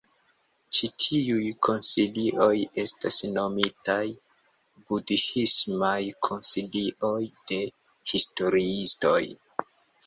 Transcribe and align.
Ĉi 0.75 0.87
tiuj 1.03 1.49
koncilioj 1.67 2.55
estas 2.85 3.17
nomitaj 3.37 3.99
"budhismaj 4.89 6.03
koncilioj" 6.31 7.25
de 7.53 7.63
historiistoj. 8.15 9.25